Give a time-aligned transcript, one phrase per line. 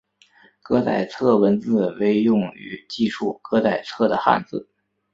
[0.63, 4.67] 歌仔册文字为用于记述歌仔册的汉字。